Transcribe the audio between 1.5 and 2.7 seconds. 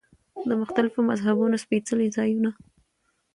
سپېڅلي ځایونه.